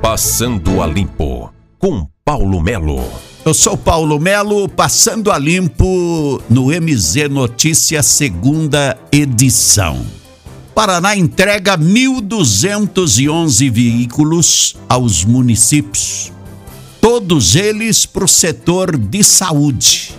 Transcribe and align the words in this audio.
Passando 0.00 0.80
a 0.80 0.86
Limpo, 0.86 1.52
com 1.76 2.06
Paulo 2.24 2.62
Melo. 2.62 3.02
Eu 3.44 3.52
sou 3.52 3.76
Paulo 3.76 4.20
Melo, 4.20 4.68
passando 4.68 5.32
a 5.32 5.38
limpo 5.38 6.40
no 6.48 6.66
MZ 6.66 7.28
Notícias, 7.28 8.06
segunda 8.06 8.96
edição. 9.10 10.06
Paraná 10.72 11.16
entrega 11.16 11.76
1.211 11.76 13.70
veículos 13.70 14.76
aos 14.88 15.24
municípios, 15.24 16.32
todos 17.00 17.56
eles 17.56 18.06
para 18.06 18.24
o 18.24 18.28
setor 18.28 18.96
de 18.96 19.24
saúde, 19.24 20.14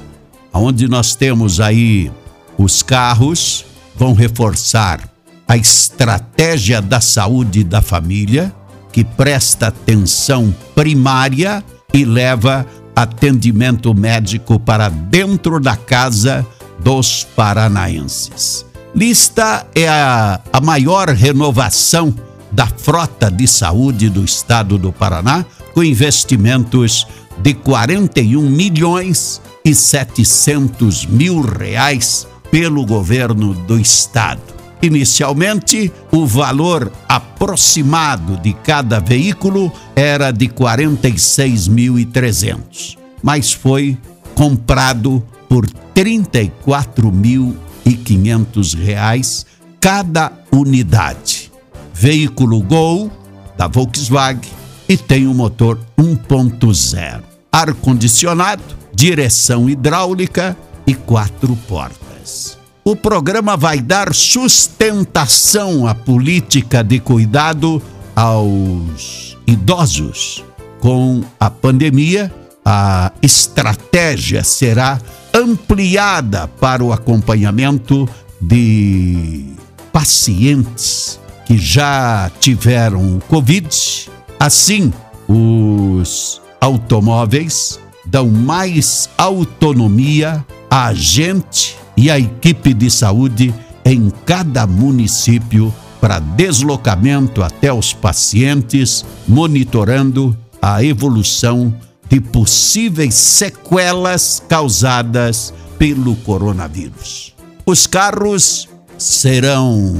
onde 0.53 0.89
nós 0.89 1.15
temos 1.15 1.61
aí 1.61 2.11
os 2.57 2.83
carros, 2.83 3.65
vão 3.95 4.13
reforçar 4.13 5.09
a 5.47 5.55
estratégia 5.55 6.81
da 6.81 6.99
saúde 6.99 7.63
da 7.63 7.81
família, 7.81 8.53
que 8.91 9.03
presta 9.03 9.67
atenção 9.67 10.53
primária 10.75 11.63
e 11.93 12.05
leva 12.05 12.65
atendimento 12.95 13.93
médico 13.93 14.59
para 14.59 14.89
dentro 14.89 15.59
da 15.59 15.75
casa 15.75 16.45
dos 16.79 17.23
paranaenses. 17.35 18.65
Lista 18.95 19.67
é 19.75 19.87
a, 19.87 20.39
a 20.51 20.61
maior 20.61 21.09
renovação 21.09 22.13
da 22.51 22.67
frota 22.67 23.29
de 23.29 23.47
saúde 23.47 24.09
do 24.09 24.23
estado 24.23 24.77
do 24.77 24.91
Paraná, 24.91 25.45
com 25.73 25.83
investimentos 25.83 27.07
de 27.37 27.53
41 27.53 28.41
milhões 28.41 29.41
e 29.63 29.73
700 29.75 31.05
mil 31.05 31.41
reais 31.41 32.27
pelo 32.49 32.85
governo 32.85 33.53
do 33.53 33.79
estado. 33.79 34.58
Inicialmente, 34.81 35.91
o 36.09 36.25
valor 36.25 36.89
aproximado 37.07 38.37
de 38.37 38.53
cada 38.53 38.99
veículo 38.99 39.71
era 39.93 40.31
de 40.31 40.47
46.300, 40.47 42.97
mas 43.21 43.51
foi 43.51 43.97
comprado 44.33 45.21
por 45.49 45.67
34.500 45.93 48.77
reais 48.77 49.45
cada 49.81 50.31
unidade. 50.49 51.51
Veículo 51.93 52.61
Gol 52.61 53.11
da 53.57 53.67
Volkswagen 53.67 54.49
e 54.87 54.95
tem 54.95 55.27
um 55.27 55.33
motor 55.33 55.77
1.0, 55.97 57.21
ar 57.51 57.73
condicionado, 57.73 58.63
direção 58.93 59.69
hidráulica 59.69 60.55
e 60.87 60.95
quatro 60.95 61.53
portas 61.67 62.58
o 62.89 62.95
programa 62.95 63.55
vai 63.55 63.79
dar 63.79 64.15
sustentação 64.15 65.85
à 65.85 65.93
política 65.93 66.83
de 66.83 66.99
cuidado 66.99 67.79
aos 68.15 69.37
idosos. 69.45 70.43
Com 70.79 71.23
a 71.39 71.51
pandemia, 71.51 72.33
a 72.65 73.11
estratégia 73.21 74.43
será 74.43 74.99
ampliada 75.31 76.47
para 76.59 76.83
o 76.83 76.91
acompanhamento 76.91 78.09
de 78.41 79.53
pacientes 79.93 81.19
que 81.45 81.59
já 81.59 82.31
tiveram 82.39 83.19
Covid. 83.27 84.09
Assim, 84.39 84.91
os 85.27 86.41
automóveis 86.59 87.79
dão 88.03 88.27
mais 88.29 89.07
autonomia 89.15 90.43
a 90.71 90.91
gente 90.91 91.78
e 91.99 92.09
a 92.09 92.17
equipe 92.17 92.73
de 92.73 92.89
saúde 92.89 93.53
em 93.83 94.09
cada 94.25 94.65
município 94.65 95.73
para 95.99 96.17
deslocamento 96.19 97.43
até 97.43 97.73
os 97.73 97.91
pacientes, 97.91 99.05
monitorando 99.27 100.35
a 100.61 100.81
evolução 100.81 101.75
de 102.07 102.21
possíveis 102.21 103.15
sequelas 103.15 104.41
causadas 104.47 105.53
pelo 105.77 106.15
coronavírus. 106.15 107.35
Os 107.65 107.85
carros 107.85 108.69
serão 108.97 109.93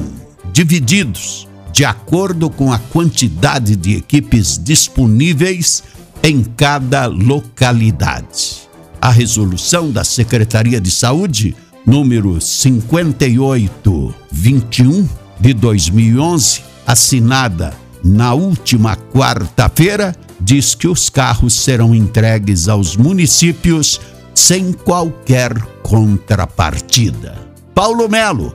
divididos 0.54 1.50
de 1.74 1.84
acordo 1.84 2.50
com 2.50 2.72
a 2.72 2.80
quantidade 2.80 3.76
de 3.76 3.98
equipes 3.98 4.58
disponíveis 4.58 5.84
em 6.24 6.46
cada 6.46 7.08
localidade. 7.08 8.70
A 9.02 9.12
resolução 9.12 9.92
da 9.92 10.06
Secretaria 10.06 10.80
de 10.80 10.92
Saúde 10.92 11.56
número 11.90 12.40
5821 12.40 15.10
de 15.40 15.54
2011, 15.56 16.62
assinada 16.86 17.74
na 18.04 18.36
última 18.36 18.96
quarta-feira, 18.96 20.16
diz 20.40 20.76
que 20.76 20.88
os 20.88 21.10
carros 21.10 21.56
serão 21.56 21.96
entregues 21.96 22.70
aos 22.70 22.96
municípios 22.96 24.00
sem 24.36 24.72
qualquer 24.72 25.60
contrapartida. 25.82 27.36
Paulo 27.74 28.08
Melo, 28.08 28.54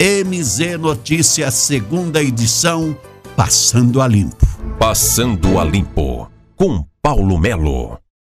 MZ 0.00 0.78
Notícias, 0.78 1.54
segunda 1.54 2.22
edição, 2.22 2.96
Passando 3.34 4.00
a 4.00 4.06
Limpo. 4.06 4.46
Passando 4.78 5.58
a 5.58 5.64
Limpo, 5.64 6.30
com 6.54 6.86
Paulo 7.02 7.36
Melo. 7.36 7.98